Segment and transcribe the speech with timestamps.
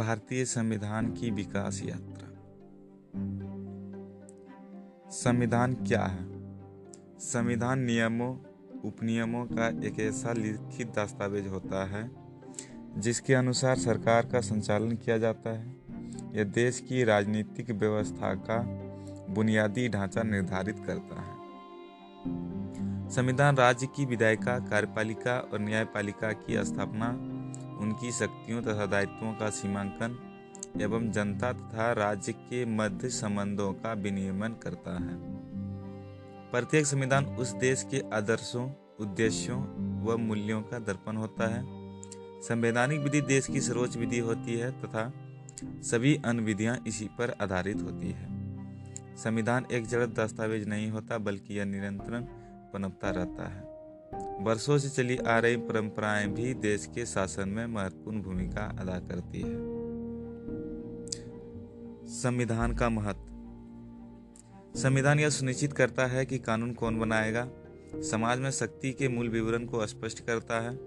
[0.00, 2.28] भारतीय संविधान की विकास यात्रा।
[5.10, 6.26] संविधान क्या है?
[7.18, 8.36] संविधान नियमों,
[8.84, 12.10] उपनियमों का एक ऐसा लिखित दस्तावेज़ होता है,
[12.98, 15.76] जिसके अनुसार सरकार का संचालन किया जाता है।
[16.32, 18.58] यह देश की राजनीतिक व्यवस्था का
[19.34, 21.36] बुनियादी ढांचा निर्धारित करता है।
[23.10, 27.29] संविधान राज्य की विधायिका, कार्यपालिका और न्यायपालिका की स्थापना
[27.80, 30.18] उनकी शक्तियों तथा दायित्वों का सीमांकन
[30.80, 35.16] एवं जनता तथा राज्य के मध्य संबंधों का विनियमन करता है।
[36.50, 38.70] प्रत्येक संविधान उस देश के आदर्शों,
[39.00, 39.62] उद्देश्यों
[40.04, 41.62] व मूल्यों का दर्पण होता है।
[42.42, 45.12] संवैधानिक विधि देश की सर्वोच्च विधि होती है तथा
[45.82, 48.28] सभी अन्य विधियाँ इसी पर आधारित होती है।
[49.16, 52.20] संविधान एक जड़ दस्तावेज़ नहीं होता, बल्कि यह निरंतर
[52.74, 53.69] पनपता रहता है।
[54.14, 59.40] वर्षों से चली आ रही परंपराएँ भी देश के शासन में महत्वपूर्ण भूमिका अदा करती
[59.40, 59.80] है।
[62.06, 63.30] संविधान का महत्व।
[64.78, 67.48] संविधान यह सुनिश्चित करता है कि कानून कौन बनाएगा।
[67.94, 70.78] समाज में शक्ति के मूल विवरण को स्पष्ट करता है।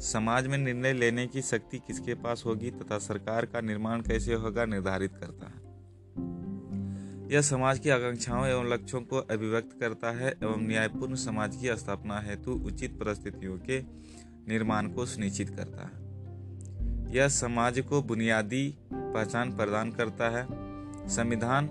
[0.00, 4.64] समाज में निर्णय लेने की शक्ति किसके पास होगी तथा सरकार का निर्माण कैसे होगा
[4.64, 5.59] निर्धारित करता है।
[7.30, 12.20] यह समाज की आकांक्षाओं एवं लक्ष्यों को अभिव्यक्त करता है एवं न्यायपूर्ण समाज की स्थापना
[12.20, 13.80] हेतु उचित परिस्थितियों के
[14.48, 20.46] निर्माण को सुनिश्चित करता है। यह समाज को बुनियादी पहचान प्रदान करता है।
[21.08, 21.68] संविधान,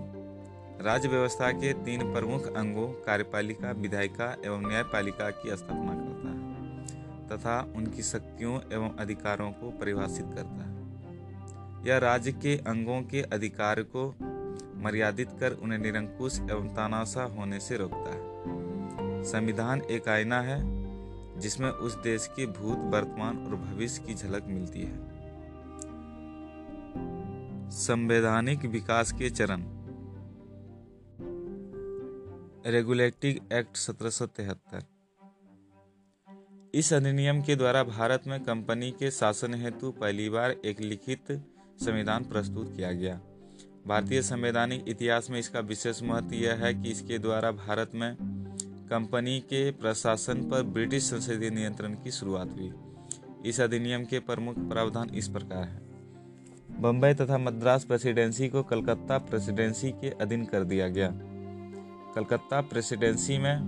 [0.80, 7.72] राज्य व्यवस्था के तीन प्रमुख अंगों कार्यपालिका, विधायिका एवं न्यायपालिका की स्थापना करता है तथा
[7.76, 14.14] उनकी शक्तियों एवं अधिकारों को परिभाषित करता है। यह राज्य के अंगों के अधिकार को
[14.80, 18.30] मर्यादित कर उन्हें निरंकुश एवं तानाशाह होने से रोकता है।
[19.24, 20.80] संविधान एक आईना है,
[21.40, 25.20] जिसमें उस देश के भूत, वर्तमान और भविष्य की झलक मिलती है।
[27.70, 29.62] संवैधानिक विकास के चरण।
[32.66, 34.82] रेगुलेटिंग एक्ट सत्रह सौ तिहत्तर।
[36.74, 41.44] इस अधिनियम के द्वारा भारत में कंपनी के शासन हेतु पहली बार एक लिखित
[41.84, 43.20] संविधान प्रस्तुत किया गया।
[43.90, 48.16] भारतीय संवैधानिक इतिहास में इसका विशेष महत्व यह है कि इसके द्वारा भारत में
[48.90, 52.72] कंपनी के प्रशासन पर ब्रिटिश संसदीय नियंत्रण की शुरुआत हुई।
[53.44, 55.80] इस अधिनियम के प्रमुख प्रावधान इस प्रकार है।
[56.80, 61.10] बम्बई तथा मद्रास प्रेसिडेंसी को कलकत्ता प्रेसिडेंसी के अधीन कर दिया गया।
[62.14, 63.58] कलकत्ता प्रेसिडेंसी में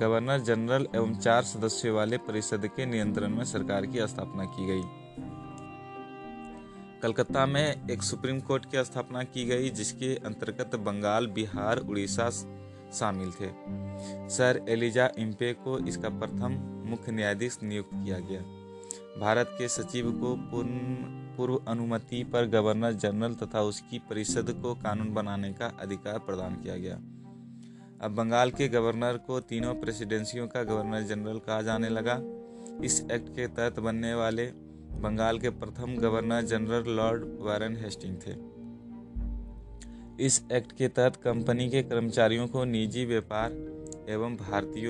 [0.00, 5.03] गवर्नर जनरल एवं चार सदस्यों वाले परिषद के नियंत्रण में सरकार की स्थापना की गई।
[7.04, 12.30] कलकत्ता में एक सुप्रीम कोर्ट की स्थापना की गई, जिसके अंतर्गत बंगाल, बिहार, उड़ीसा
[12.92, 13.48] शामिल थे।
[14.28, 16.52] सर एलिजा इम्पे को इसका प्रथम
[16.86, 18.40] मुख्य न्यायाधीश नियुक्त किया गया।
[19.20, 20.96] भारत के सचिव को पूर्ण
[21.36, 26.76] पूर्व अनुमति पर गवर्नर जनरल तथा उसकी परिषद को कानून बनाने का अधिकार प्रदान किया
[26.76, 26.94] गया।
[28.00, 32.20] अब बंगाल के गवर्नर को तीनों प्रेसिडेंसियों का गवर्नर जनरल कहा जाने लगा।
[32.84, 34.52] इस एक्ट के तहत बनने वाले
[35.00, 38.32] बंगाल के प्रथम governor general Lord Warren Hasting थे।
[40.24, 43.52] इस एक्ट के तहत कंपनी के कर्मचारियों को निजी व्यापार
[44.08, 44.86] एवं भारतीय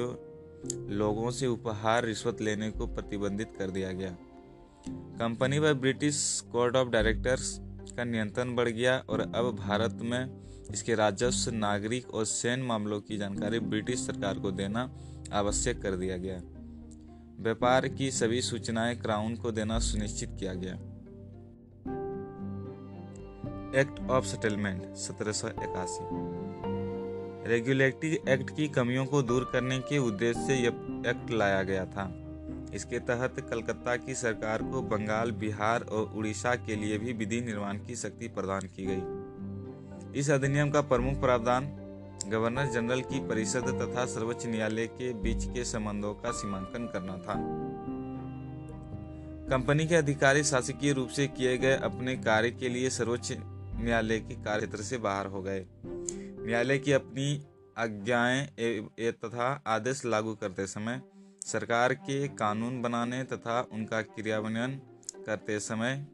[0.94, 4.16] लोगों से उपहार, रिश्वत लेने को प्रतिबंधित कर दिया गया।
[4.88, 7.58] कंपनी पर ब्रिटिश कोर्ट ऑफ़ डायरेक्टर्स
[7.96, 13.16] का नियंत्रण बढ़ गया और अब भारत में इसके राजस्व, नागरिक और सैन्य मामलों की
[13.16, 14.90] जानकारी ब्रिटिश सरकार को देना
[15.32, 16.40] आवश्यक कर दिया गया।
[17.40, 20.74] व्यापार की सभी सूचनाएँ क्राउन को देना सुनिश्चित किया गया।
[23.80, 25.32] एक्ट ऑफ़ सेटलमेंट, सत्रह
[27.48, 30.68] रेगुलेटरी एक्ट की कमियों को दूर करने के उद्देश्य से यह
[31.06, 32.20] एक्ट लाया गया था।
[32.74, 37.78] इसके तहत कलकत्ता की सरकार को बंगाल, बिहार और उड़ीसा के लिए भी विधि निर्माण
[37.78, 39.24] की शक्ति प्रदान की गई।
[40.20, 41.83] इस अधिनियम का प्रमुख प्रावधान
[42.28, 47.34] गवर्नर जनरल की परिषद तथा सर्वोच्च न्यायालय के बीच के संबंधों का सीमांकन करना था।
[49.48, 54.34] कंपनी के अधिकारी शासकीय रूप से किए गए अपने कार्य के लिए सर्वोच्च न्यायालय के
[54.34, 57.46] कार्यक्षेत्र से बाहर हो गए। न्यायालय की अपनी
[57.78, 58.46] आज्ञाएँ
[59.00, 61.00] तथा आदेश लागू करते समय,
[61.46, 64.80] सरकार के कानून बनाने तथा उनका क्रियान्वयन
[65.26, 66.06] करते समय,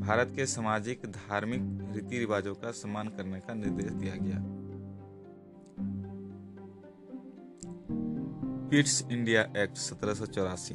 [0.00, 1.60] भारत के सामाजिक, धार्मिक
[1.94, 4.57] रीति रिवाजों का सम्मान करने का निर्देश दिया गया।
[8.70, 10.74] पिट्स इंडिया एक्ट सत्रह सौ चौरासी।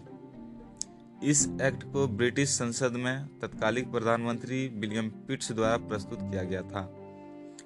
[1.23, 6.81] इस एक्ट को ब्रिटिश संसद में तत्कालिक प्रधानमंत्री विलियम पिट्स द्वारा प्रस्तुत किया गया था।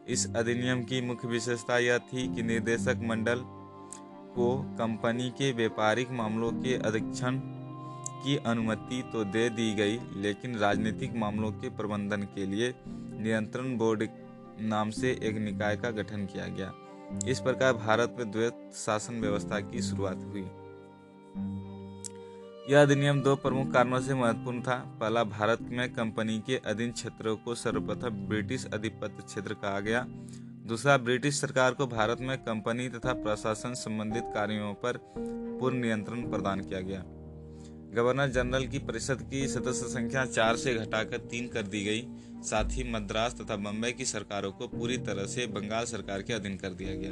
[0.08, 3.44] इस अधिनियम की मुख्य विशेषता यह थी कि निर्देशक मंडल
[4.36, 7.40] को कंपनी के व्यापारिक मामलों के अधीक्षण
[8.24, 14.08] की अनुमति तो दे दी गई, लेकिन राजनीतिक मामलों के प्रबंधन के लिए नियंत्रण बोर्ड
[14.66, 16.74] नाम से एक निकाय का गठन किया गया।
[17.28, 20.48] इस प्रकार भारत में द्वैत शासन व्यवस्था की शुरुआत हुई।
[22.74, 27.36] यह अधिनियम दो प्रमुख कारणों से महत्वपूर्ण था। पहला, भारत में कंपनी के अधीन क्षेत्रों
[27.36, 30.06] को सर्वप्रथम ब्रिटिश अधिपत्य क्षेत्र कहा गया।
[30.68, 35.00] दूसरा, ब्रिटिश सरकार को भारत में कंपनी तथा प्रशासन संबंधित कार्यों पर
[35.60, 37.04] पूर्ण नियंत्रण प्रदान किया गया।
[37.94, 42.02] गवर्नर जनरल की परिषद की सदस्य संख्या चार से घटाकर तीन कर दी गई।
[42.44, 46.58] साथ ही मद्रास तथा बम्बई की सरकारों को पूरी तरह से बंगाल सरकार के अधीन
[46.58, 47.12] कर दिया गया।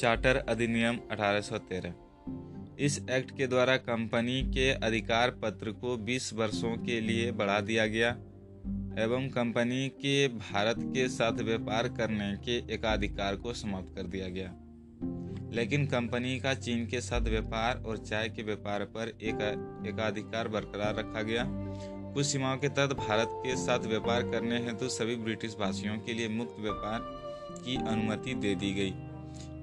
[0.00, 1.94] चार्टर अधिनियम 1813
[2.78, 7.86] इस एक्ट के द्वारा कंपनी के अधिकार पत्र को 20 वर्षों के लिए बढ़ा दिया
[7.86, 8.08] गया
[8.98, 14.54] एवं कंपनी के भारत के साथ व्यापार करने के एकाधिकार को समाप्त कर दिया गया।
[15.54, 19.42] लेकिन कंपनी का चीन के साथ व्यापार और चाय के व्यापार पर एक
[19.86, 21.44] एकाधिकार बरकरार रखा गया।
[22.14, 26.12] कुछ सीमाओं के तहत भारत के साथ व्यापार करने हेतु तो सभी ब्रिटिश भाषियों के
[26.12, 27.00] लिए मुक्त व्यापार
[27.64, 28.94] की अनुमति दे दी गई।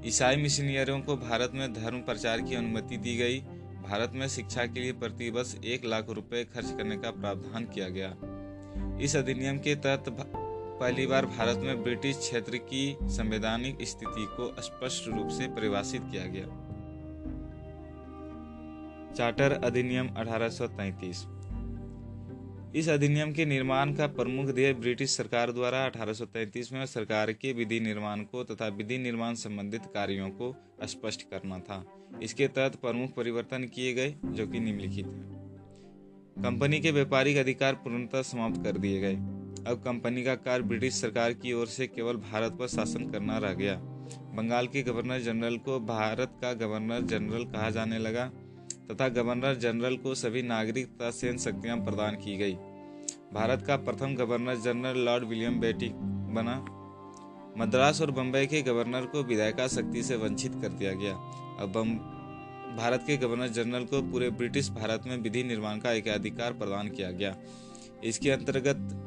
[0.08, 3.40] ईसाई मिशनरियों को भारत में धर्म प्रचार की अनुमति दी गई।
[3.90, 8.16] भारत में शिक्षा के लिए प्रतिवर्ष एक लाख रुपए खर्च करने का प्रावधान किया गया।
[9.02, 10.10] इस अधिनियम के तहत
[10.82, 16.26] पहली बार भारत में ब्रिटिश क्षेत्र की संवैधानिक स्थिति को स्पष्ट रूप से परिभाषित किया
[16.26, 16.46] गया।
[19.16, 21.28] चार्टर अधिनियम 1833
[22.76, 27.80] इस अधिनियम के निर्माण का प्रमुख ध्येय ब्रिटिश सरकार द्वारा 1833 में सरकार के विधि
[27.80, 31.86] निर्माण को तथा विधि निर्माण संबंधित कार्यों को स्पष्ट करना था।
[32.24, 35.42] इसके तहत प्रमुख परिवर्तन किए गए, जो कि निम्नलिखित है।
[36.44, 41.34] कंपनी के व्यापारिक अधिकार पूर्णतः समाप्त कर दिए गए। अब कंपनी का कार्य ब्रिटिश सरकार
[41.34, 43.76] की ओर से केवल भारत पर शासन करना रह गया।
[44.36, 48.26] बंगाल के गवर्नर जनरल को भारत का गवर्नर जनरल कहा जाने लगा,
[48.92, 52.54] तथा गवर्नर जनरल को सभी नागरिक तथा सैन्य शक्तियाँ प्रदान की गई।
[53.34, 55.90] भारत का प्रथम गवर्नर जनरल लॉर्ड विलियम बेटी
[56.34, 56.56] बना।
[57.58, 61.14] मद्रास और बम्बई के गवर्नर को विधायिका शक्ति से वंचित कर दिया गया।
[61.60, 61.74] अब
[62.78, 66.90] भारत के गवर्नर जनरल को पूरे ब्रिटिश भारत में विधि निर्माण का एक अधिकार प्रदान
[66.90, 67.36] किया गया।
[68.04, 69.01] इसके अंतर्गत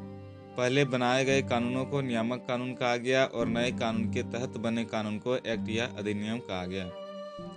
[0.57, 4.83] पहले बनाए गए कानूनों को नियामक कानून कहा गया और नए कानून के तहत बने
[4.85, 6.85] कानून को एक्ट या अधिनियम कहा गया।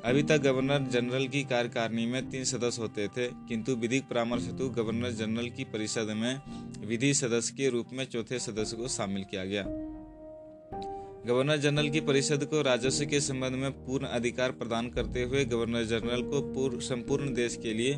[0.05, 4.69] अभी तक गवर्नर जनरल की कार्यकारिणी में तीन सदस्य होते थे, किंतु विधिक परामर्श हेतु
[4.69, 6.41] गवर्नर जनरल की परिषद में
[6.87, 9.65] विधि सदस्य के रूप में चौथे सदस्य को शामिल किया गया।
[11.27, 15.85] गवर्नर जनरल की परिषद को राजस्व के संबंध में पूर्ण अधिकार प्रदान करते हुए गवर्नर
[15.85, 17.95] जनरल को संपूर्ण देश के लिए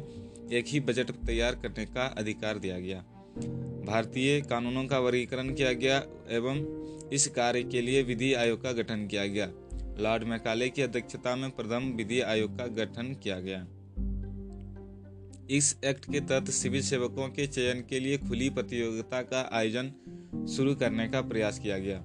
[0.59, 3.05] एक ही बजट तैयार करने का अधिकार दिया गया।
[3.87, 5.97] भारतीय कानूनों का वर्गीकरण किया गया
[6.31, 6.81] एवं
[7.11, 9.51] इस कार्य के लिए विधि आयोग का गठन किया गया।
[9.99, 13.67] लॉर्ड मैकाले की अध्यक्षता में प्रथम विधि आयोग का गठन किया गया।
[15.51, 19.93] इस एक्ट के तहत सिविल सेवकों के चयन के लिए खुली प्रतियोगिता का आयोजन
[20.57, 22.05] शुरू करने का प्रयास किया गया।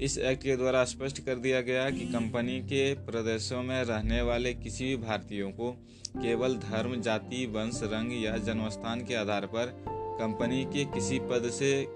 [0.00, 4.54] इस एक्ट के द्वारा स्पष्ट कर दिया गया कि कंपनी के प्रदेशों में रहने वाले
[4.54, 5.72] किसी भी भारतीयों को
[6.16, 11.86] केवल धर्म, जाति, वंश, रंग या जन्मस्थान के आधार पर कंपनी के किसी पद से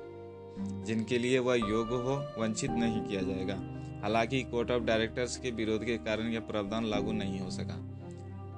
[0.59, 3.55] जिनके लिए वह योग्य हो, वंचित नहीं किया जाएगा।
[4.03, 7.93] हालाँकि कोर्ट ऑफ़ डायरेक्टर्स के विरोध के कारण यह प्रावधान लागू नहीं हो सका।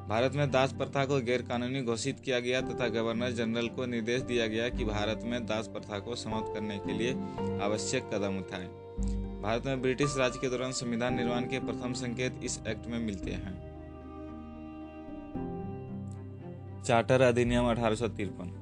[0.09, 4.23] भारत में दास प्रथा को गैर कानूनी घोषित किया गया तथा गवर्नर जनरल को निर्देश
[4.23, 7.13] दिया गया कि भारत में दास प्रथा को समाप्त करने के लिए
[7.63, 8.69] आवश्यक कदम उठाएँ।
[9.43, 13.31] भारत में ब्रिटिश राज के दौरान संविधान निर्माण के प्रथम संकेत इस एक्ट में मिलते
[13.31, 13.69] हैं।
[16.85, 18.58] चार्टर अधिनियम अठारह सौ तिरपन।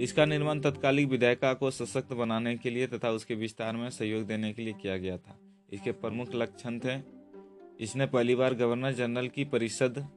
[0.00, 4.52] इसका निर्माण तत्कालिक विधायिका को सशक्त बनाने के लिए तथा उसके विस्तार में सहयोग देने
[4.52, 5.38] के लिए किया गया था।
[5.72, 7.22] इसके प्रमुख लक्षण थे।
[7.80, 10.08] इसने पहली बार गवर्नर जनरल की परिषद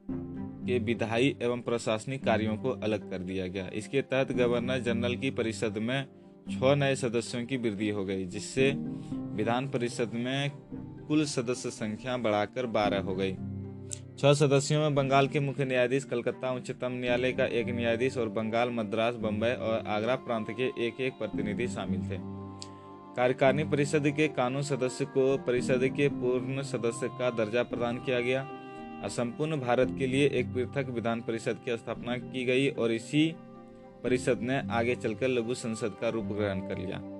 [0.66, 5.30] के विधायी एवं प्रशासनिक कार्यों को अलग कर दिया गया। इसके तहत गवर्नर जनरल की
[5.30, 6.06] परिषद में
[6.50, 8.70] छह नए सदस्यों की वृद्धि हो गई, जिससे
[9.14, 10.50] विधान परिषद में
[11.08, 13.36] कुल सदस्य संख्या बढ़ाकर बारह हो गई।
[14.18, 18.70] छह सदस्यों में बंगाल के मुख्य न्यायाधीश, कलकत्ता उच्चतम न्यायालय का एक न्यायाधीश और बंगाल,
[18.70, 22.18] मद्रास बम्बई और आगरा प्रांत के एक एक प्रतिनिधि शामिल थे।
[23.16, 28.46] कार्यकारिणी परिषद के कानून सदस्य को परिषद के पूर्ण सदस्य का दर्जा प्रदान किया गया।
[29.04, 33.34] असंपूर्ण भारत के लिए एक पृथक विधान परिषद की स्थापना की गई और इसी
[34.04, 37.15] परिषद ने आगे चलकर लघु संसद का रूप ग्रहण कर लिया।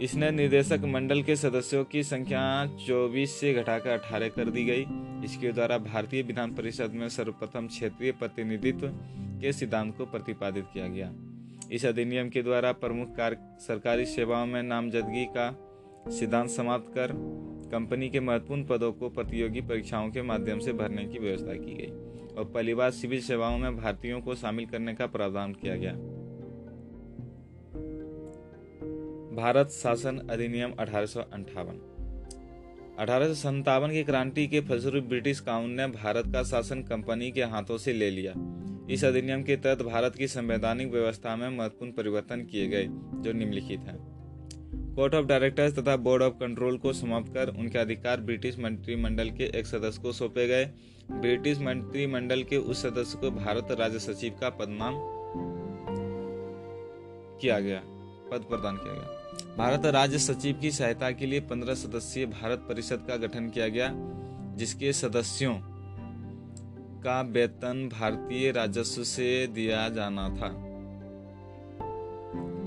[0.00, 2.40] इसने निर्देशक मंडल के सदस्यों की संख्या
[2.86, 4.86] 24 से घटाकर 18 कर दी गई।
[5.24, 8.88] इसके द्वारा भारतीय विधान परिषद में सर्वप्रथम क्षेत्रीय प्रतिनिधित्व
[9.40, 11.12] के सिद्धांत को प्रतिपादित किया गया।
[11.72, 15.50] इस अधिनियम के द्वारा प्रमुख कार्य सरकारी सेवाओं में नामजदगी का
[16.10, 17.12] सिद्धांत समाप्त कर
[17.72, 21.90] कंपनी के महत्वपूर्ण पदों को प्रतियोगी परीक्षाओं के माध्यम से भरने की व्यवस्था की गई
[22.34, 25.92] और पहली बार सिविल सेवाओं में भारतीयों को शामिल करने का प्रावधान किया गया।
[29.36, 31.20] भारत शासन अधिनियम अठारह सौ
[32.98, 37.92] अठारह की क्रांति के फलस्वरूप ब्रिटिश काउंट ने भारत का शासन कंपनी के हाथों से
[37.92, 38.32] ले लिया।
[38.90, 43.80] इस अधिनियम के तहत भारत की संवैधानिक व्यवस्था में महत्वपूर्ण परिवर्तन किए गए, जो निम्नलिखित
[43.80, 43.98] हैं।
[44.94, 49.50] कोर्ट ऑफ़ डायरेक्टर्स तथा बोर्ड ऑफ़ कंट्रोल को समाप्त कर उनके अधिकार ब्रिटिश मंत्रिमंडल के
[49.58, 50.64] एक सदस्य को सौंपे गए।
[51.10, 54.94] ब्रिटिश मंत्रिमंडल के उस सदस्य को भारत राज्य सचिव का पदनाम
[57.40, 57.82] किया गया,
[58.30, 59.22] पद प्रदान किया गया।
[59.58, 63.92] भारत राज्य सचिव की सहायता के लिए पंद्रह सदस्यीय भारत परिषद का गठन किया गया,
[64.56, 65.54] जिसके सदस्यों
[67.02, 70.62] का वेतन भारतीय राजस्व से दिया जाना था।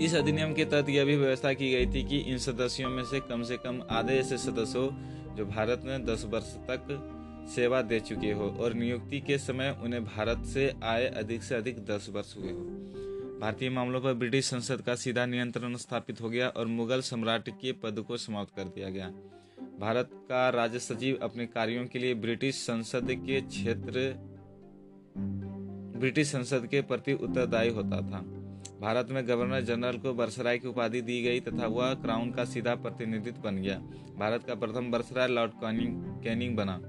[0.01, 3.19] इस अधिनियम के तहत यह भी व्यवस्था की गई थी कि इन सदस्यों में से
[3.19, 4.89] कम से कम आधे ऐसे सदस्य हो
[5.35, 7.15] जो भारत में 10 वर्ष तक
[7.55, 11.85] सेवा दे चुके हो और नियुक्ति के समय उन्हें भारत से आए अधिक से अधिक
[11.85, 12.98] 10 वर्ष हुए हो।
[13.39, 17.71] भारतीय मामलों पर ब्रिटिश संसद का सीधा नियंत्रण स्थापित हो गया और मुगल सम्राट के
[17.73, 19.07] पद को समाप्त कर दिया गया।
[19.79, 24.13] भारत का राज्य सचिव अपने कार्यों के लिए ब्रिटिश संसद के क्षेत्र,
[25.99, 28.19] ब्रिटिश संसद के प्रति उत्तरदायी होता था।
[28.81, 32.75] भारत में गवर्नर जनरल को बरसराय की उपाधि दी गई तथा वह क्राउन का सीधा
[32.75, 33.77] प्रतिनिधित्व बन गया।
[34.17, 35.51] भारत का प्रथम बरसराय लॉर्ड
[36.23, 36.79] कैनिंग बना।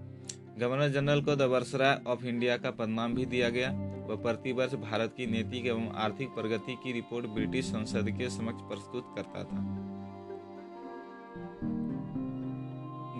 [0.58, 3.70] गवर्नर जनरल को द बरसराय ऑफ़ इंडिया का पदनाम भी दिया गया।
[4.10, 9.12] वह प्रतिवर्ष भारत की नैतिक एवं आर्थिक प्रगति की रिपोर्ट ब्रिटिश संसद के समक्ष प्रस्तुत
[9.16, 9.58] करता था।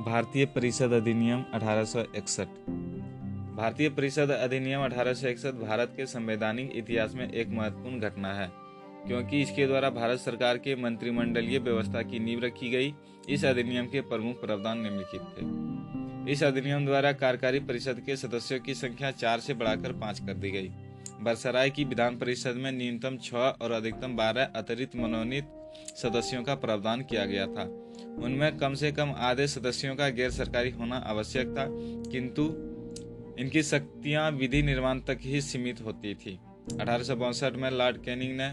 [0.04, 2.48] भारतीय परिषद अधिनियम 1861
[3.56, 8.50] भारतीय परिषद अधिनियम 1861 भारत के संवैधानिक इतिहास में एक महत्वपूर्ण घटना है,
[9.06, 12.94] क्योंकि इसके द्वारा भारत सरकार के मंत्रिमंडलीय व्यवस्था की नींव रखी गई।
[13.28, 18.74] इस अधिनियम के प्रमुख प्रावधान निम्नलिखित थे। इस अधिनियम द्वारा कार्यकारी परिषद के सदस्यों की
[18.74, 20.70] संख्या चार से बढ़ाकर पाँच कर दी गई।
[21.22, 25.48] बरसराय की विधान परिषद में न्यूनतम छह और अधिकतम बारह अतिरिक्त मनोनीत
[25.96, 27.64] सदस्यों का प्रावधान किया गया था।
[28.24, 31.66] उनमें कम से कम आधे सदस्यों का गैर सरकारी होना आवश्यक था
[32.10, 32.44] किंतु
[33.38, 36.38] इनकी शक्तियाँ विधि निर्माण तक ही सीमित होती थी।
[36.80, 38.48] अठारह सौ बासठ में लॉर्ड कैनिंग ने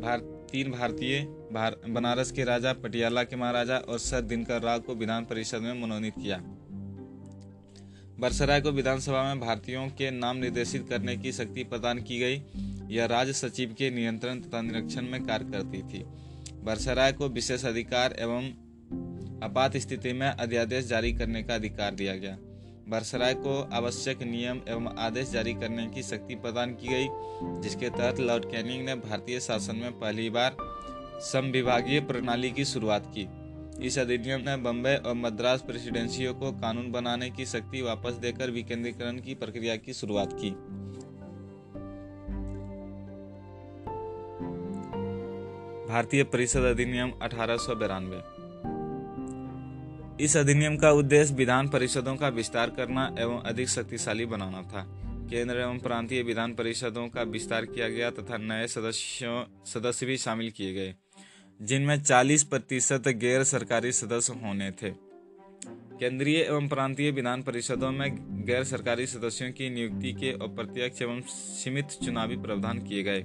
[0.00, 0.18] भार,
[0.52, 1.20] तीन भारतीय
[1.52, 5.82] भार, बनारस के राजा पटियाला के महाराजा और सर दिनकर राव को विधान परिषद में
[5.82, 6.42] मनोनीत किया।
[8.20, 12.42] बरसराय को विधानसभा में भारतीयों के नाम निर्देशित करने की शक्ति प्रदान की गई।
[12.94, 16.04] यह राज्य सचिव के नियंत्रण तथा निरीक्षण में कार्य करती थी।
[16.64, 18.48] बरसराय को विशेष अधिकार एवं
[19.44, 22.36] आपात स्थिति में अध्यादेश जारी करने का अधिकार दिया गया।
[22.88, 27.08] बरसराय को आवश्यक नियम एवं आदेश जारी करने की शक्ति प्रदान की गई,
[27.62, 30.56] जिसके तहत लॉर्ड कैनिंग ने भारतीय शासन में पहली बार
[31.20, 33.26] संविभागीय प्रणाली की शुरुआत की।
[33.80, 39.20] इस अधिनियम ने बम्बई और मद्रास प्रेसिडेंसियों को कानून बनाने की शक्ति वापस देकर विकेंद्रीकरण
[39.20, 40.50] की प्रक्रिया की शुरुआत की।
[45.92, 47.54] भारतीय परिषद अधिनियम अठारह
[50.20, 54.98] इस अधिनियम का उद्देश्य विधान परिषदों का विस्तार करना एवं अधिक शक्तिशाली बनाना था।
[55.30, 60.50] केंद्र एवं प्रांतीय विधान परिषदों का विस्तार किया गया तथा नए सदस्यों, सदस्य भी शामिल
[60.50, 60.94] किए गए।
[61.62, 64.90] जिनमें 40 प्रतिशत गैर सरकारी सदस्य होने थे।
[65.98, 68.16] केंद्रीय एवं प्रांतीय विधान परिषदों में
[68.46, 73.22] गैर सरकारी सदस्यों की नियुक्ति के अप्रत्यक्ष एवं सीमित चुनावी प्रावधान किए गए।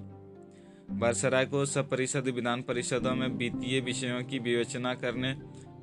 [0.91, 5.33] बरसराय को सब परिषद विधान परिषदों में वित्तीय विषयों की विवेचना करने,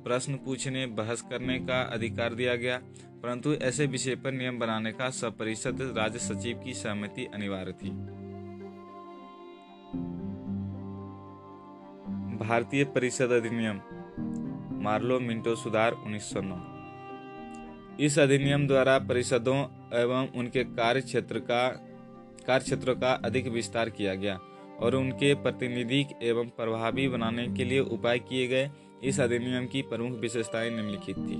[0.03, 2.77] प्रश्न पूछने, बहस करने का अधिकार दिया गया,
[3.23, 8.24] परंतु ऐसे विषय पर नियम बनाने का सब परिषद राज्य सचिव की सहमति अनिवार्य थी।
[12.35, 13.79] भारतीय परिषद अधिनियम,
[14.83, 16.57] मार्लो मिंटो सुधार 1909
[17.99, 19.57] इस अधिनियम द्वारा परिषदों
[19.93, 21.67] एवं उनके कार्य क्षेत्र का,
[22.47, 24.39] कार्य क्षेत्रों का अधिक विस्तार किया गया
[24.79, 28.69] और उनके प्रतिनिधि एवं प्रभावी बनाने के लिए उपाय किए गए।
[29.03, 31.37] इस अधिनियम की प्रमुख विशेषताएँ निम्नलिखित थी।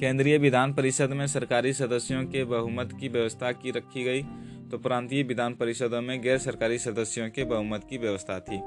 [0.00, 4.22] केंद्रीय विधान परिषद में सरकारी सदस्यों के बहुमत की व्यवस्था की रखी गई
[4.70, 8.60] तो प्रांतीय विधान परिषदों में गैर सरकारी सदस्यों के बहुमत की व्यवस्था थी।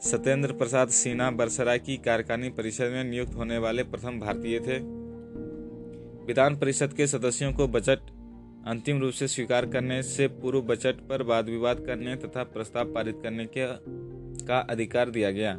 [0.00, 4.78] सत्येंद्र प्रसाद सिन्हा बरसराय की कार्यकारिणी परिषद में नियुक्त होने वाले प्रथम भारतीय थे।
[6.26, 7.98] विधान परिषद के सदस्यों को बजट
[8.66, 13.20] अंतिम रूप से स्वीकार करने से पूर्व बजट पर वाद विवाद करने तथा प्रस्ताव पारित
[13.22, 13.66] करने के,
[14.46, 15.58] का अधिकार दिया गया।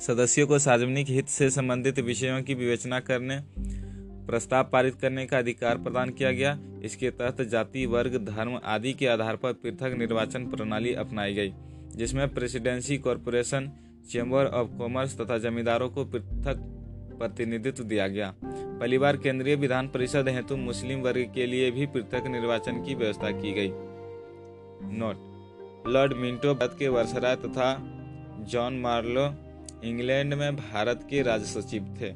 [0.00, 3.38] सदस्यों को सार्वजनिक हित से संबंधित विषयों की विवेचना करने,
[4.26, 9.06] प्रस्ताव पारित करने का अधिकार प्रदान किया गया। इसके तहत जाति, वर्ग, धर्म आदि के
[9.06, 11.52] आधार पर पृथक निर्वाचन प्रणाली अपनाई गई।
[11.96, 13.70] जिसमें presidency corporation,
[14.12, 16.74] chamber of commerce तथा जमींदारों को पृथक
[17.18, 22.26] प्रतिनिधित्व दिया गया। पहली बार केंद्रीय विधान परिषद हेतु मुस्लिम वर्ग के लिए भी पृथक
[22.26, 23.70] निर्वाचन की व्यवस्था की गई।
[24.98, 25.28] नोट।
[25.88, 27.94] लॉर्ड मिंटो भारत के वर्षराय तथा
[28.40, 29.34] जॉन मार्लो
[29.84, 32.14] इंग्लैंड में भारत के राज सचिव थे।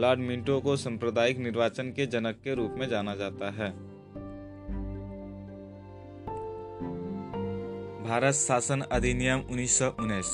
[0.00, 3.91] लॉर्ड मिंटो को सांप्रदायिक निर्वाचन के जनक के रूप में जाना जाता है।
[8.02, 10.30] भारत शासन अधिनियम उन्नीस सौ उन्नीस।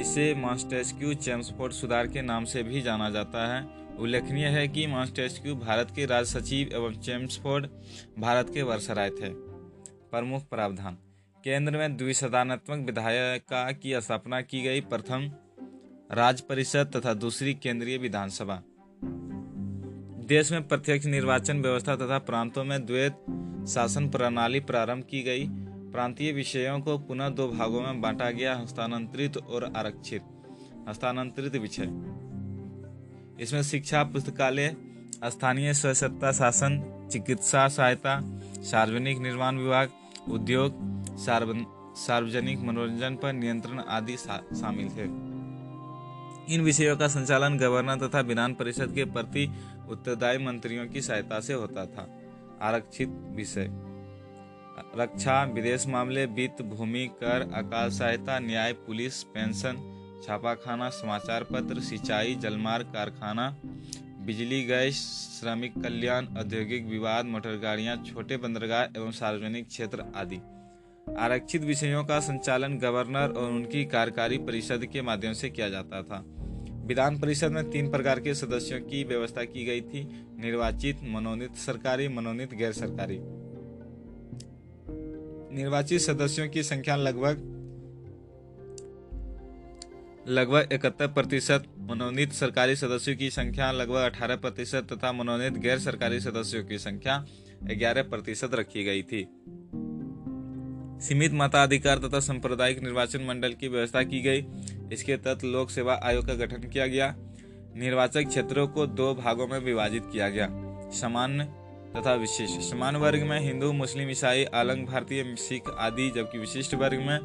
[0.00, 3.66] इसे मॉन्टेस्क्यू चेम्सफोर्ड सुधार के नाम से भी जाना जाता है।
[3.98, 7.66] उल्लेखनीय है कि मॉन्टेस्क्यू भारत के राज सचिव एवं चेम्सफोर्ड
[8.18, 9.30] भारत के वर्षराय थे।
[10.10, 10.96] प्रमुख प्रावधान,
[11.44, 15.30] केंद्र में द्विसदानात्मक विधायिका की स्थापना की गई प्रथम
[16.12, 18.62] राज्य परिषद तथा दूसरी केंद्रीय विधानसभा।
[20.26, 23.24] देश में प्रत्यक्ष निर्वाचन व्यवस्था तथा प्रांतों में द्वैत
[23.68, 25.48] शासन प्रणाली प्रारंभ की गई।
[25.92, 30.22] प्रांतीय विषयों को पुनः दो भागों में बांटा गया हस्तांतरित और आरक्षित।
[30.88, 31.88] हस्तांतरित विषय।
[33.40, 34.76] इसमें शिक्षा, पुस्तकालय,
[35.24, 38.20] स्थानीय स्वच्छता शासन, चिकित्सा सहायता,
[38.62, 39.90] सार्वजनिक निर्माण विभाग,
[40.28, 40.74] उद्योग
[41.96, 45.04] सार्वजनिक मनोरंजन पर नियंत्रण आदि शामिल थे।
[46.54, 49.50] इन विषयों का संचालन गवर्नर तथा विधान परिषद के प्रति
[49.88, 52.08] उत्तरदायी मंत्रियों की सहायता से होता था।
[52.62, 53.87] आरक्षित विषय।
[54.96, 59.94] रक्षा, विदेश मामले, वित्त, भूमि, कर, अकाल सहायता, न्याय, पुलिस, पेंशन,
[60.26, 63.56] छापाखाना, समाचार पत्र, सिंचाई, जलमार्ग, कारखाना,
[64.26, 64.94] बिजली, गैस,
[65.40, 70.40] श्रमिक कल्याण, औद्योगिक विवाद, मोटर गाड़ियाँ, छोटे बंदरगाह एवं सार्वजनिक क्षेत्र आदि।
[71.18, 76.24] आरक्षित विषयों का संचालन गवर्नर और उनकी कार्यकारी परिषद के माध्यम से किया जाता था।
[76.86, 82.08] विधान परिषद में तीन प्रकार के सदस्यों की व्यवस्था की गई थी। निर्वाचित, मनोनीत सरकारी,
[82.08, 83.18] मनोनीत गैर सरकारी।
[85.52, 87.54] निर्वाचित सदस्यों की संख्या लगभग
[90.28, 96.20] लगभग इकहत्तर प्रतिशत, मनोनीत सरकारी सदस्यों की संख्या लगभग अठारह प्रतिशत तथा मनोनीत गैर सरकारी
[96.20, 97.26] सदस्यों की संख्या
[97.64, 99.28] ग्यारह प्रतिशत रखी गई थी।
[101.06, 104.46] सीमित मताधिकार तथा सांप्रदायिक निर्वाचन मंडल की व्यवस्था की गई।
[104.92, 107.14] इसके तहत लोक सेवा आयोग का गठन किया गया।
[107.76, 110.48] निर्वाचक क्षेत्रों को दो भागों में विभाजित किया गया।
[110.90, 116.74] सामान्य तथा विशिष्ट सामान्य वर्ग में हिंदू, मुस्लिम, ईसाई, आलंग, भारतीय, सिख आदि, जबकि विशिष्ट
[116.74, 117.18] वर्ग में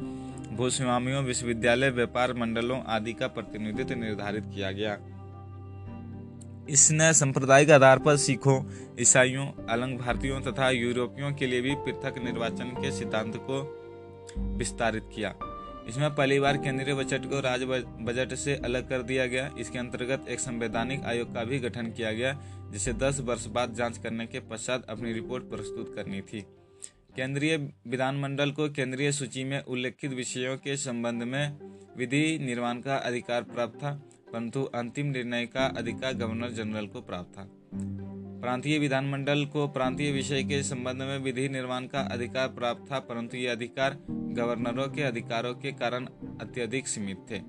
[0.56, 4.98] भूस्वामियों, विश्वविद्यालय, व्यापार मंडलों आदि का प्रतिनिधित्व निर्धारित किया गया।
[6.70, 8.62] इसने सांप्रदायिक आधार पर सिखों,
[9.00, 13.60] ईसाइयों अलंग भारतीयों तथा यूरोपियों के लिए भी पृथक निर्वाचन के सिद्धांत को
[14.38, 15.34] विस्तारित किया।
[15.88, 17.66] इसमें पहली बार केंद्रीय बजट को राज्य
[18.00, 22.12] बजट से अलग कर दिया गया। इसके अंतर्गत एक संवैधानिक आयोग का भी गठन किया
[22.12, 22.32] गया।
[22.72, 26.40] जिसे 10 वर्ष बाद जाँच करने के पश्चात अपनी रिपोर्ट प्रस्तुत करनी थी।
[27.16, 31.58] केंद्रीय विधानमंडल को केंद्रीय सूची में उल्लेखित विषयों के संबंध में
[31.96, 33.92] विधि निर्माण का अधिकार प्राप्त था,
[34.32, 37.48] परंतु अंतिम निर्णय का अधिकार गवर्नर जनरल को प्राप्त था।
[38.40, 43.36] प्रांतीय विधानमंडल को प्रांतीय विषय के संबंध में विधि निर्माण का अधिकार प्राप्त था, परंतु
[43.36, 46.06] ये अधिकार गवर्नरों के अधिकारों के कारण
[46.40, 47.40] अत्यधिक सीमित थे।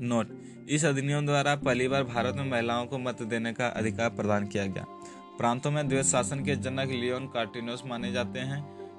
[0.00, 0.37] नोट
[0.70, 4.66] इस अधिनियम द्वारा पहली बार भारत में महिलाओं को मत देने का अधिकार प्रदान किया
[4.66, 4.84] गया।
[5.38, 8.58] प्रांतों में द्वैत शासन के जनक लियोन कार्टिनोस माने जाते हैं।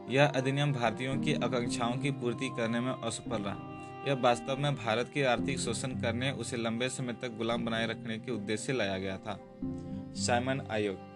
[0.10, 5.12] यह अधिनियम भारतीयों की आकांक्षाओं की पूर्ति करने में असफल रहा। यह वास्तव में भारत
[5.14, 9.18] के आर्थिक शोषण करने उसे लंबे समय तक गुलाम बनाए रखने के उद्देश्य लाया गया
[9.18, 9.40] था।
[10.16, 11.09] साइमन आयोग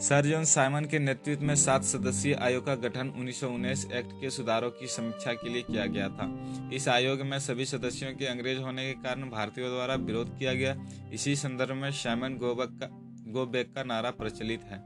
[0.00, 4.10] सर जॉन साइमन के नेतृत्व में सात सदस्यीय आयोग का गठन उन्नीस सौ उन्नीस एक्ट
[4.20, 6.26] के सुधारों की समीक्षा के लिए किया गया था।
[6.72, 10.76] इस आयोग में सभी सदस्यों के अंग्रेज़ होने के कारण भारतीयों द्वारा विरोध किया गया।
[11.12, 12.88] इसी संदर्भ में साइमन गोबक का
[13.32, 14.82] गोबेक का नारा प्रचलित है।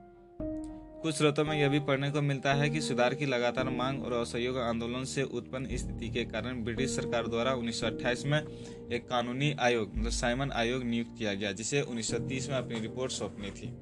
[1.02, 4.12] कुछ स्रोतों में यह भी पढ़ने को मिलता है कि सुधार की लगातार मांग और
[4.12, 9.96] असहयोग आंदोलन से उत्पन्न स्थिति के कारण ब्रिटिश सरकार द्वारा 1928 में एक कानूनी आयोग
[9.96, 13.76] मतलब साइमन आयोग नियुक्त किया गया, जिसे 1930 में अपनी रिपोर्ट सौंपनी थी।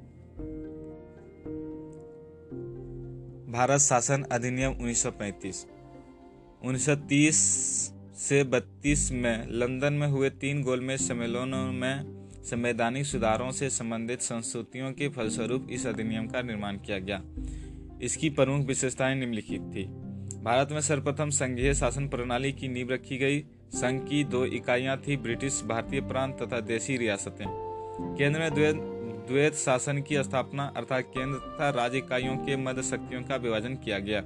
[3.48, 5.66] भारत शासन अधिनियम 1935
[6.64, 7.34] 1930
[8.16, 14.92] से 32 में लंदन में हुए तीन गोलमेज सम्मेलनों में संवैधानिक सुधारों से संबंधित संस्तुतियों
[14.92, 17.22] के फलस्वरूप इस अधिनियम का निर्माण किया गया।
[18.02, 19.84] इसकी प्रमुख विशेषताएँ निम्नलिखित थी।
[20.42, 23.40] भारत में सर्वप्रथम संघीय शासन प्रणाली की नींव रखी गई।
[23.72, 27.46] संघ की दो इकाइयाँ थी, ब्रिटिश, भारतीय प्रांत तथा देशी रियासतें।
[28.18, 28.54] केंद्र में
[29.28, 33.98] द्वैत शासन की स्थापना अर्थात केंद्र तथा राज्य इकाइयों के मध्य शक्तियों का विभाजन किया
[33.98, 34.22] गया।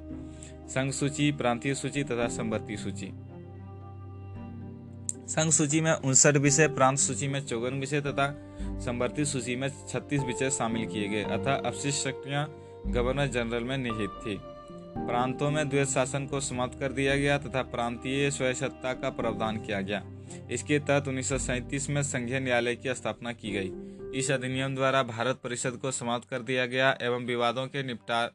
[0.69, 3.11] संघ सूची, प्रांतीय सूची तथा संवर्ती सूची।
[5.29, 8.27] संघ सूची में उनसठ विषय, प्रांत सूची में चौवन विषय तथा
[8.81, 12.47] संवर्ती सूची में छत्तीस विषय शामिल किए गए, अतः अवशिष्ट शक्तियाँ
[12.87, 14.39] गवर्नर जनरल में निहित थी।
[14.97, 19.81] प्रांतों में द्वैत शासन को समाप्त कर दिया गया तथा प्रांतीय स्वयं का प्रावधान किया
[19.81, 20.03] गया।
[20.51, 23.71] इसके तहत उन्नीस में संघीय न्यायालय की स्थापना की गई।
[24.15, 28.31] इस अधिनियम द्वारा भारत परिषद को समाप्त कर दिया गया एवं विवादों के निपटा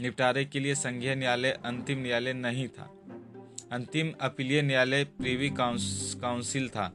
[0.00, 2.90] निपटारे के लिए संघीय न्यायालय अंतिम न्यायालय नहीं था।
[3.72, 6.92] अंतिम अपीलीय न्यायालय प्रीवी काउंसिल था।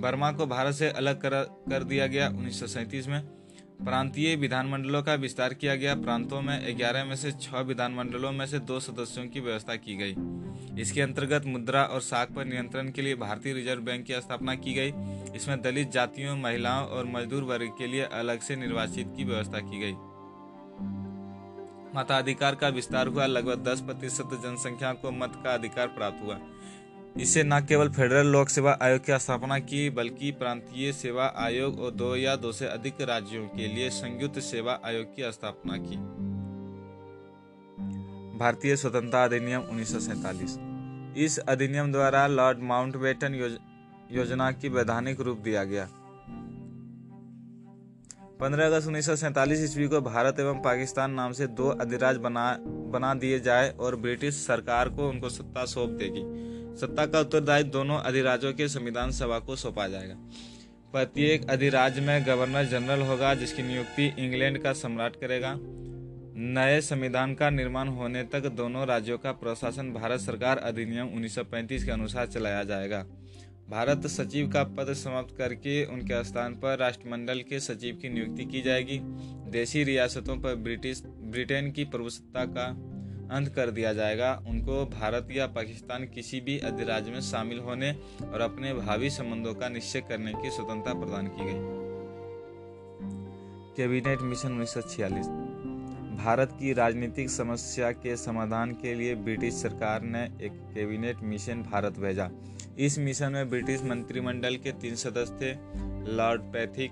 [0.00, 3.20] बर्मा को भारत से अलग कर, कर दिया गया उन्नीस सौ सैंतीस में।
[3.84, 8.58] प्रांतीय विधानमंडलों का विस्तार किया गया। प्रांतों में ग्यारह में से छह विधानमंडलों में से
[8.58, 10.16] दो सदस्यों की व्यवस्था की गई।
[10.80, 14.74] इसके अंतर्गत मुद्रा और साख पर नियंत्रण के लिए भारतीय रिज़र्व बैंक की स्थापना की
[14.74, 14.92] गई।
[15.36, 19.78] इसमें दलित जातियों, महिलाओं और मजदूर वर्ग के लिए अलग से निर्वाचित की व्यवस्था की
[19.78, 19.92] गई।
[21.98, 26.38] मताधिकार का विस्तार हुआ। लगभग 10 प्रतिशत जनसंख्या को मत का अधिकार प्राप्त हुआ।
[27.20, 31.90] इससे न केवल फेडरल लोक सेवा आयोग की स्थापना की बल्कि प्रांतीय सेवा आयोग और
[31.90, 35.96] दो या दो से अधिक राज्यों के लिए संयुक्त सेवा आयोग की स्थापना की।
[38.38, 39.94] भारतीय स्वतंत्रता अधिनियम उन्नीस
[41.16, 43.58] इस अधिनियम द्वारा लॉर्ड माउंटबेटन योज,
[44.12, 45.88] योजना की वैधानिक रूप दिया गया।
[48.40, 49.08] 15 अगस्त उन्नीस
[49.62, 52.56] ईस्वी को भारत एवं पाकिस्तान नाम से दो अधिराज बना
[52.92, 57.98] बना दिए जाए और ब्रिटिश सरकार को उनको सत्ता सौंप देगी। सत्ता का उत्तरदायित्व दोनों
[57.98, 60.14] अधिराजों के संविधान सभा को सौंपा जाएगा।
[60.92, 65.58] प्रत्येक अधिराज में गवर्नर जनरल होगा, जिसकी नियुक्ति इंग्लैंड का सम्राट करेगा।
[66.38, 71.90] नए संविधान का निर्माण होने तक दोनों राज्यों का प्रशासन भारत सरकार अधिनियम 1935 के
[71.90, 73.06] अनुसार चलाया जाएगा।
[73.70, 78.62] भारत सचिव का पद समाप्त करके उनके स्थान पर राष्ट्रमंडल के सचिव की नियुक्ति की
[78.62, 79.00] जाएगी।
[79.50, 82.95] देशी रियासतों पर ब्रिटिश, ब्रिटेन की प्रभुसत्ता का
[83.30, 87.92] अंत कर दिया जाएगा। उनको भारत या पाकिस्तान किसी भी अधिराज्य में शामिल होने
[88.32, 91.84] और अपने भावी संबंधों का निश्चय करने की स्वतंत्रता प्रदान की गई।
[93.76, 95.26] कैबिनेट मिशन उन्नीस सौ छियालीस।
[96.16, 101.98] भारत की राजनीतिक समस्या के समाधान के लिए ब्रिटिश सरकार ने एक कैबिनेट मिशन भारत
[101.98, 102.30] भेजा।
[102.78, 105.52] इस मिशन में ब्रिटिश मंत्रिमंडल के तीन सदस्य थे
[106.12, 106.90] Lord Pethick,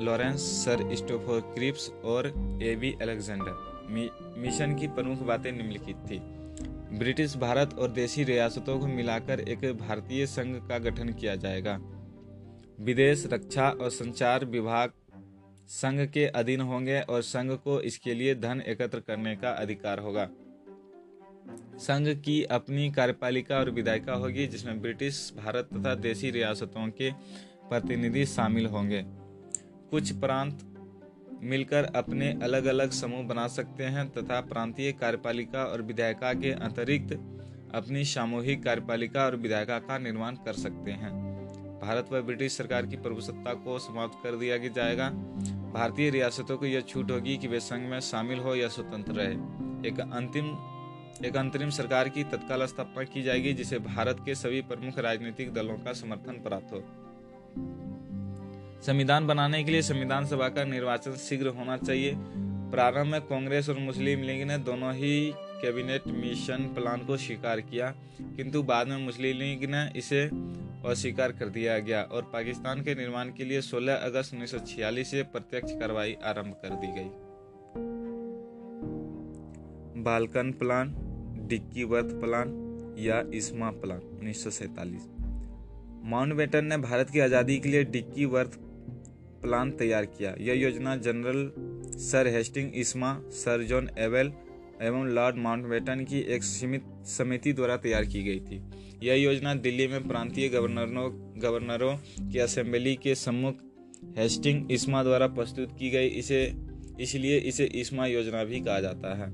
[0.00, 2.26] Lawrence, sir Stafford Cripps और
[2.62, 6.18] ए बी अलेक्जेंडर। मिशन की प्रमुख बातें निम्नलिखित थी।
[6.98, 11.80] ब्रिटिश भारत और देशी रियासतों को मिलाकर एक भारतीय संघ का गठन किया जाएगा।
[12.80, 14.92] विदेश रक्षा और संचार विभाग
[15.68, 20.28] संघ के अधीन होंगे और संघ को इसके लिए धन एकत्र करने का अधिकार होगा।
[21.78, 27.10] संघ की अपनी कार्यपालिका और विधायिका होगी, जिसमें ब्रिटिश भारत तथा देशी रियासतों के
[27.68, 29.02] प्रतिनिधि शामिल होंगे।
[29.90, 30.60] कुछ प्रांत
[31.42, 37.12] मिलकर अपने अलग अलग समूह बना सकते हैं तथा प्रांतीय कार्यपालिका और विधायिका के अतिरिक्त
[37.74, 41.32] अपनी सामूहिक कार्यपालिका और विधायिका का निर्माण कर सकते हैं।
[41.82, 45.10] भारत व ब्रिटिश सरकार की प्रभुसत्ता को समाप्त कर दिया जाएगा।
[45.72, 49.34] भारतीय रियासतों को यह छूट होगी कि वे संघ में शामिल हो या स्वतंत्र रहे।
[49.88, 50.46] एक अंतिम,
[51.26, 55.74] एक अंतरिम सरकार की तत्काल स्थापना की जाएगी, जिसे भारत के सभी प्रमुख राजनीतिक दलों
[55.74, 56.78] का समर्थन प्राप्त हो।
[58.82, 62.14] संविधान बनाने के लिए संविधान सभा का निर्वाचन शीघ्र होना चाहिए।
[62.70, 67.90] प्रारंभ में कांग्रेस और मुस्लिम लीग ने दोनों ही कैबिनेट मिशन प्लान को स्वीकार किया,
[68.36, 70.22] किंतु बाद में मुस्लिम लीग ने इसे
[70.84, 75.72] अस्वीकार कर दिया गया और पाकिस्तान के निर्माण के लिए 16 अगस्त 1946 से प्रत्यक्ष
[75.72, 77.10] कार्रवाई आरंभ कर दी गई।
[80.02, 80.94] Balkan plan,
[81.48, 82.58] Dickie worth plan
[82.98, 85.08] या इस्मा प्लान उन्नीस
[86.04, 88.58] माउंटबेटन ने भारत की आज़ादी के लिए डिक्की वर्थ
[89.42, 91.52] प्लान तैयार किया। यह योजना general
[91.98, 94.32] sir Hasting, Ismay, sir John Wavell
[94.82, 98.62] एवं लॉर्ड माउंटबेटन की एक सीमित समिति द्वारा तैयार की गई थी।
[99.02, 101.10] यह योजना दिल्ली में प्रांतीय गवर्नरों
[101.42, 101.96] गवर्नरों
[102.28, 103.54] की असेंबली के सम्मुख
[104.18, 106.54] हेस्टिंग, इस्मा द्वारा प्रस्तुत की गई। इसे,
[107.00, 109.30] इसलिए इसे इस्मा योजना भी कहा जाता है।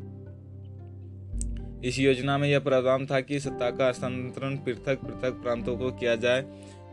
[1.84, 6.16] इस योजना में यह प्रावधान था कि सत्ता का हस्तांतरण पृथक पृथक प्रांतों को किया
[6.16, 6.44] जाए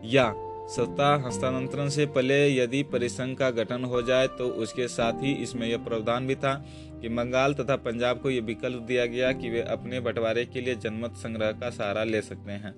[0.05, 5.33] या सत्ता हस्तांतरण से पहले यदि परिसंघ का गठन हो जाए तो उसके साथ ही
[5.33, 6.53] इसमें यह प्रावधान भी था
[7.01, 10.75] कि बंगाल तथा पंजाब को यह विकल्प दिया गया कि वे अपने बंटवारे के लिए
[10.75, 12.75] जनमत संग्रह का सहारा ले सकते हैं।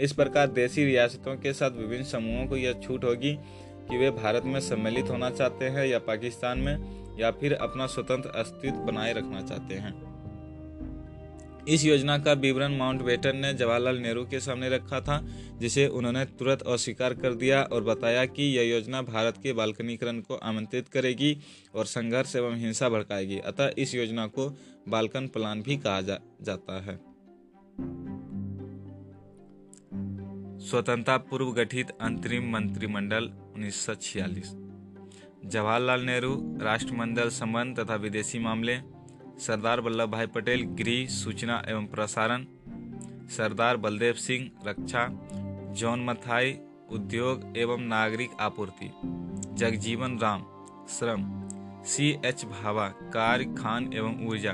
[0.00, 3.34] इस प्रकार देशी रियासतों के साथ विभिन्न समूहों को यह छूट होगी
[3.90, 8.30] कि वे भारत में सम्मिलित होना चाहते हैं या पाकिस्तान में, या फिर अपना स्वतंत्र
[8.30, 10.11] अस्तित्व बनाए रखना चाहते हैं।
[11.68, 15.26] इस योजना का विवरण माउंट बेटन ने जवाहरलाल नेहरू के सामने रखा था
[15.58, 20.34] जिसे उन्होंने तुरंत अस्वीकार कर दिया और बताया कि यह योजना भारत के बालकनीकरण को
[20.34, 21.38] आमंत्रित करेगी
[21.74, 24.48] और संघर्ष एवं हिंसा भड़काएगी। अतः इस योजना को
[24.88, 26.96] बालकन प्लान भी कहा जा, जाता है।
[30.58, 34.56] स्वतंत्रता पूर्व गठित अंतरिम मंत्रिमंडल उन्नीस सौ छियालीस।
[35.44, 38.76] जवाहरलाल नेहरू राष्ट्रमंडल संबंध तथा विदेशी मामले
[39.46, 42.44] सरदार वल्लभ भाई पटेल, गृह सूचना एवं प्रसारण,
[43.28, 45.08] सरदार बलदेव सिंह, रक्षा,
[45.72, 46.52] जॉन मथाई,
[46.90, 48.90] उद्योग एवं नागरिक आपूर्ति,
[49.54, 50.44] जगजीवन राम,
[50.88, 51.24] श्रम,
[51.84, 54.52] सी एच भावा कार्य, खान एवं ऊर्जा,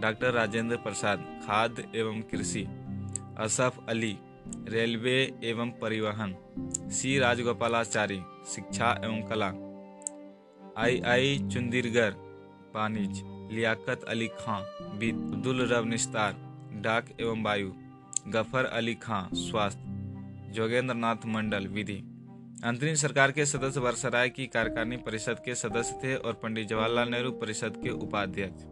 [0.00, 2.66] डॉक्टर राजेंद्र प्रसाद, खाद्य एवं कृषि,
[3.38, 4.16] असफ अली,
[4.68, 6.36] रेलवे एवं परिवहन,
[6.90, 8.22] सी राजगोपालाचारी,
[8.54, 9.52] शिक्षा एवं कला,
[10.78, 12.12] आई आई चुंदीरगढ़
[12.74, 16.36] पानिज लियाकत अली खां अब्दुल रब निस्तार
[16.82, 17.72] डाक एवं वायु।
[18.28, 19.82] गफर अली खां स्वास्थ्य।
[20.52, 22.02] जोगेंद्र नाथ मंडल, विधि।
[22.64, 27.30] अंतरिम सरकार के सदस्य वर्षराय की कार्यकारिणी परिषद के सदस्य थे और पंडित जवाहरलाल नेहरू
[27.32, 28.62] परिषद के उपाध्यक्ष।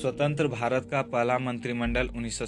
[0.00, 2.42] स्वतंत्र भारत का पहला मंत्रिमंडल उन्नीस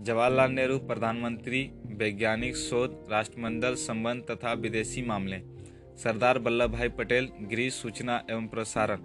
[0.00, 5.57] जवाहरलाल नेहरू प्रधानमंत्री, वैज्ञानिक, शोध, राष्ट्रमंडल संबंध तथा विदेशी मामले।
[5.98, 9.00] सरदार वल्लभ भाई पटेल गृह सूचना एवं प्रसारण,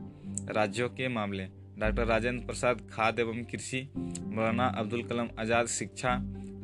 [0.49, 1.43] राज्यों के मामले,
[1.79, 6.15] डॉक्टर राजेंद्र प्रसाद खाद्य एवं कृषि, मौलाना अब्दुल कलाम आज़ाद शिक्षा,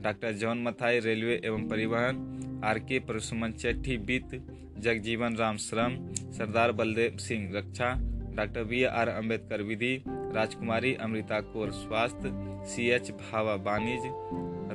[0.03, 4.35] डॉक्टर जॉन मथाई रेलवे एवं परिवहन, आर के परसुमन चेट्टी वित्त
[4.79, 5.97] जगजीवन राम श्रम,
[6.31, 7.93] सरदार बलदेव सिंह रक्षा,
[8.35, 12.31] डॉक्टर बी आर अंबेडकर विधि, राजकुमारी अमृता कौर स्वास्थ्य,
[12.65, 14.11] सी एच भावा वाणिज्य,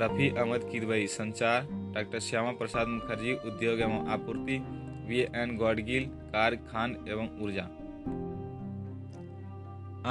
[0.03, 4.63] रफ़ी अहमद किदवई संचार, डॉक्टर श्यामा प्रसाद मुखर्जी उद्योग एवं आपूर्ति
[5.07, 7.63] वी एन गौडगिल, कार, खान एवं ऊर्जा।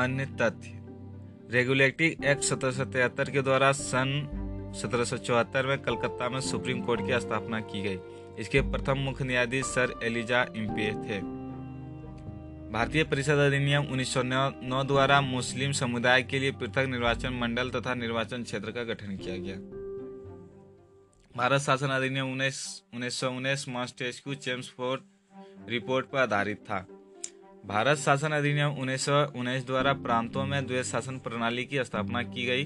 [0.03, 0.79] अन्य तथ्य।
[1.51, 4.39] रेगुलेटिंग एक्ट सत्रह सौ तिहत्तर के द्वारा सन
[4.75, 7.97] सत्रह सौ चौहत्तर में कलकत्ता में सुप्रीम कोर्ट की स्थापना की गई।
[8.39, 11.19] इसके प्रथम मुख्य न्यायाधीश सर एलिजा इम्पे थे।
[12.71, 18.71] भारतीय परिषद अधिनियम 1909 द्वारा मुस्लिम समुदाय के लिए पृथक निर्वाचन मंडल तथा निर्वाचन क्षेत्र
[18.71, 19.82] का गठन किया गया।
[21.37, 22.57] भारत शासन अधिनियम उन्नीस
[22.93, 25.01] उन्नीस सौ उन्नीस मास्टेस्कू चेम्सफोर्ड
[25.69, 26.77] रिपोर्ट पर आधारित था।
[27.65, 32.45] भारत शासन अधिनियम उन्नीस सौ उन्नीस द्वारा प्रांतों में द्वैत शासन प्रणाली की स्थापना की
[32.45, 32.65] गई।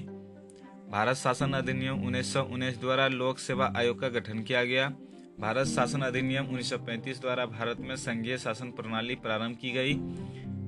[0.90, 4.88] भारत शासन अधिनियम उन्नीस सौ उन्नीस द्वारा लोक सेवा आयोग का गठन किया गया।
[5.40, 9.94] भारत शासन अधिनियम 1935 द्वारा भारत में संघीय शासन प्रणाली प्रारंभ की गई।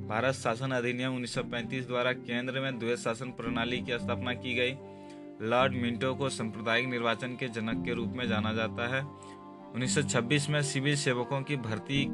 [0.09, 4.77] भारत शासन अधिनियम 1935 द्वारा केंद्र में द्वैत शासन प्रणाली की स्थापना की गई।
[5.43, 9.03] लॉर्ड मिंटो को सांप्रदायिक निर्वाचन के जनक के रूप में जाना जाता है।
[9.75, 12.07] 1926 में सिविल सेवकों की भर्ती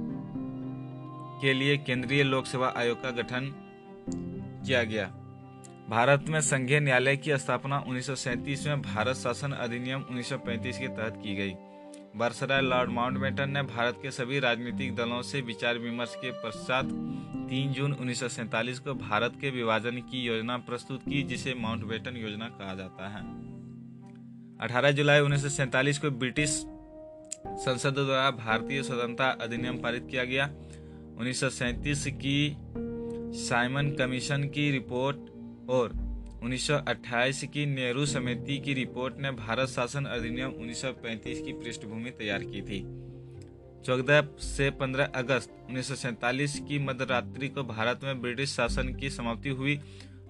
[1.42, 3.52] के लिए केंद्रीय लोक सेवा आयोग का गठन
[4.66, 5.06] किया गया।
[5.90, 11.34] भारत में संघीय न्यायालय की स्थापना 1937 में भारत शासन अधिनियम 1935 के तहत की
[11.34, 11.54] गई।
[12.16, 16.84] बरसराय लॉर्ड माउंटबेटन ने भारत के सभी राजनीतिक दलों से विचार विमर्श के पश्चात
[17.50, 22.16] 3 जून उन्नीस सौ सैंतालीस को भारत के विभाजन की योजना प्रस्तुत की, जिसे माउंटबेटन
[22.16, 23.20] योजना कहा जाता है।
[24.60, 26.50] 18 जुलाई उन्नीस सौ सैंतालीस को ब्रिटिश
[27.58, 30.46] संसद द्वारा भारतीय स्वतंत्रता अधिनियम पारित किया गया।
[31.18, 32.56] उन्नीस सौ सैंतीस की
[33.44, 35.92] साइमन कमीशन की रिपोर्ट और
[36.46, 42.62] 1928 की नेहरू समिति की रिपोर्ट ने भारत शासन अधिनियम 1935 की पृष्ठभूमि तैयार की
[42.62, 42.78] थी।
[43.84, 49.80] 14 से 15 अगस्त उन्नीस की मध्यरात्रि को भारत में ब्रिटिश शासन की समाप्ति हुई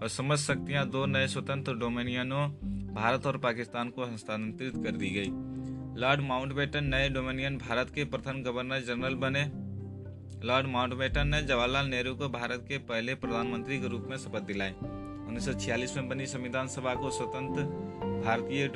[0.03, 2.49] और समझ शक्तियाँ दो नए स्वतंत्र डोमिनियनों,
[2.95, 5.29] भारत और पाकिस्तान को हस्तांतरित कर दी गई।
[6.01, 9.45] लॉर्ड माउंटबेटन नए डोमिनियन भारत के प्रथम गवर्नर जनरल बने।
[10.47, 14.73] लॉर्ड माउंटबेटन ने जवाहरलाल नेहरू को भारत के पहले प्रधानमंत्री के रूप में शपथ दिलाई।
[15.27, 17.63] उन्नीस में बनी संविधान सभा को स्वतंत्र
[18.27, 18.67] भारतीय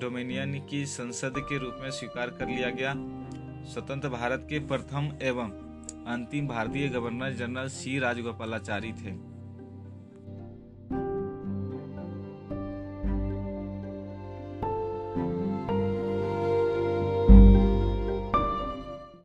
[0.00, 2.94] डोमिनियन की संसद के रूप में स्वीकार कर लिया गया।
[3.64, 5.50] स्वतंत्र भारत के प्रथम एवं
[6.06, 7.98] अंतिम भारतीय गवर्नर जनरल सी.
[7.98, 9.33] राजगोपालाचारी थे।